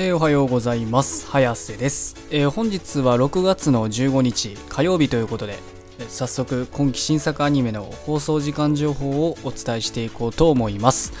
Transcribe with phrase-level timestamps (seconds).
[0.00, 1.26] えー、おはようございます。
[1.26, 5.58] 早瀬です、えー、本日は6月の15日火曜日ということで、
[5.98, 11.12] えー、早速今期新作アニメの放送時間情報をお伝えしていこうと思います。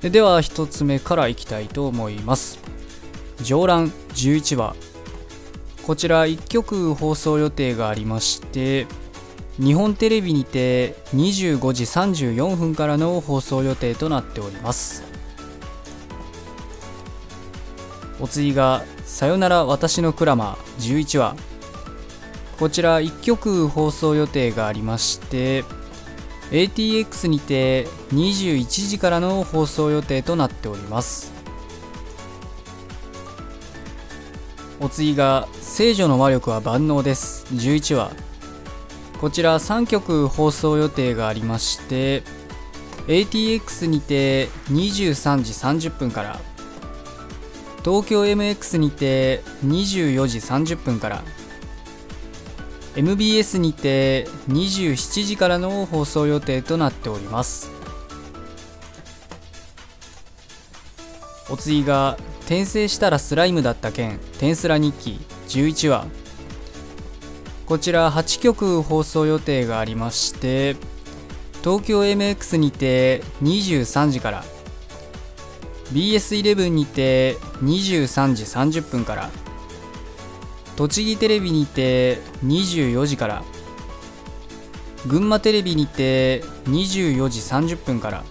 [0.00, 2.60] では1つ目からいきたいと思います。
[3.42, 4.74] 上覧11話。
[5.86, 8.86] こちら1曲放送予定がありまして
[9.58, 15.13] 日本テレビにて25時34分からの放送予定となっております。
[18.20, 21.36] お次が「さよなら私のクラマー」11話。
[22.58, 25.64] こちら1曲放送予定がありまして
[26.52, 31.32] ATX にて21時からの放送予定となっております。
[34.80, 38.12] お次が「聖女の魔力は万能です」11話。
[39.20, 42.22] こちら3曲放送予定がありまして
[43.06, 46.40] ATX にて23時30分から
[47.84, 51.22] 東京 MX にて24時30分から
[52.96, 57.70] MBS にて27時からの放送予定となっております。
[61.50, 66.06] お次が転生したらスライムだった件転スラ日記11話。
[67.66, 70.76] こちら8曲放送予定がありまして
[71.62, 74.44] 東京 MX にて23時から
[75.92, 79.30] BS11 にて23時30分から
[80.76, 83.44] 栃木テレビにて24時から
[85.06, 88.24] 群馬テレビにて24時30分から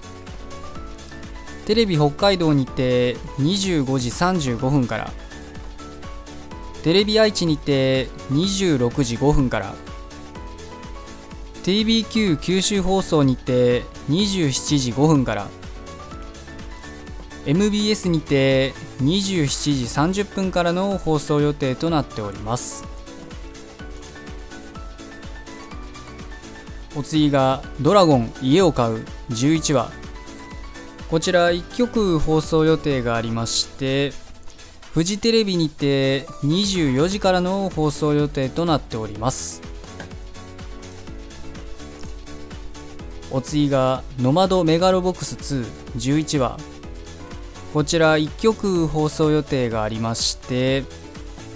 [1.65, 5.11] テレビ北海道にて25時35分から
[6.83, 9.73] テレビ愛知にて26時5分から
[11.63, 15.47] TBQ 九州放送にて27時5分から
[17.45, 22.85] MBS にて27時30分からの放送予定となっております。
[26.95, 29.91] お次が「ドラゴン家を買う」11話。
[31.09, 34.13] こちら1曲放送予定がありまして
[34.93, 39.61] フジテレビにて24時からの放送予定となっております。
[43.31, 45.65] お次が「ノマドメガロボックス2」
[45.97, 46.72] 11話。
[47.73, 50.83] こちら1曲放送予定がありまして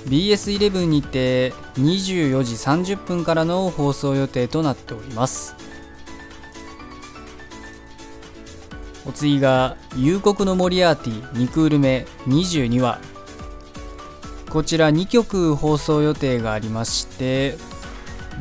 [0.07, 5.56] BS11 にて24時30分からの放送予定となっております。
[9.06, 13.00] お次が「夕刻のモリアーティ2クール目22話」
[14.50, 17.57] こちら2曲放送予定がありまして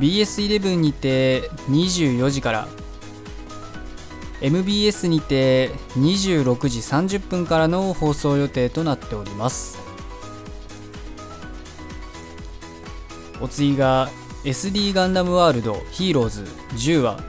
[0.01, 2.69] BS11 にて24時から
[4.41, 9.79] MBS にて26時30分からの放送予定となっております。
[13.41, 14.09] お次が
[14.45, 17.21] SD ガンダムワールドヒーローズ10話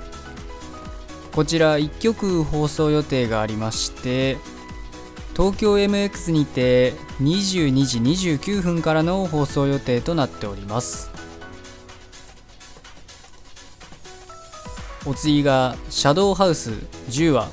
[1.34, 4.38] こちら1曲放送予定がありまして
[5.36, 11.17] 東京 MX にて22時29分からの放送予定となっております。
[15.08, 16.72] お次が「シャドウハウス
[17.10, 17.50] 10話」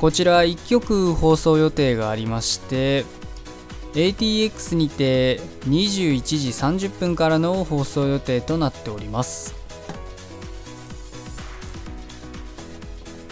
[0.00, 3.04] こちら1曲放送予定がありまして
[3.94, 6.48] ATX にて21時
[6.88, 9.54] 30分からの放送予定となっております。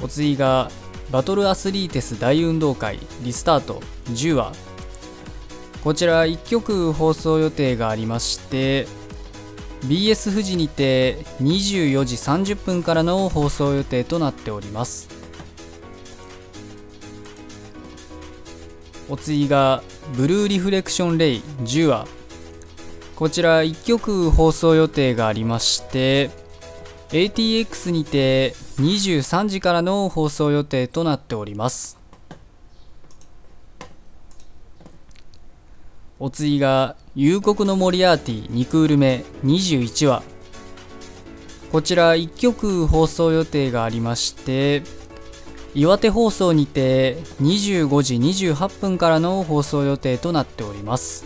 [0.03, 0.71] お次が
[1.11, 3.83] バトルアスリーテス大運動会リスタート。
[4.13, 4.53] 10話。
[5.83, 8.87] こちら1曲放送予定がありまして
[9.85, 15.09] BS 富士にて24時30分からの放送予定となっております。
[19.11, 19.83] お次が
[20.15, 22.07] ブルーリフレクションレイ10話
[23.17, 26.31] こちら1曲放送予定がありまして
[27.09, 32.00] ATX にて23時からの放送予定となっております。
[36.23, 40.23] お次が「夕刻のモリアーティ2クール目21話」
[41.73, 44.83] こちら1曲放送予定がありまして
[45.75, 51.25] 岩手放送にて25時28分からの放送予定となっております。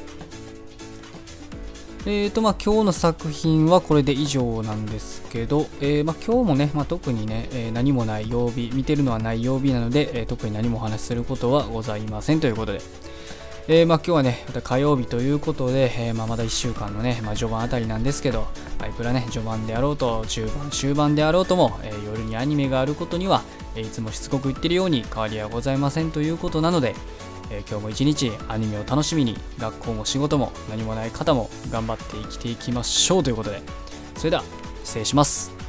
[2.06, 12.82] えーとまあ今日の作品はこれで以上なんですけど、えー、まあ、今日もね、まあ、特にね、えー、何もない曜日、見てるのはない曜日なので、えー、特に何もお話しすることはございませんということで、
[13.66, 18.46] えー、まあ、今日はね、また火曜日ということで、えー、まあ、まだ1週間のね、まあ、序盤あたりなんですけど、
[18.78, 23.42] ま、いくらね、序盤であろうと、中盤、終盤であろうとも、えー、夜にアニメがあることには、
[23.74, 26.94] えいつもしつこく言ってるように変わりはございませんということなので、
[27.50, 33.62] えー今日も一日アニメを楽しみに学校も仕事も何もない方も頑張って生きていきましょうということで
[34.16, 34.44] それでは
[34.82, 35.63] 失礼します。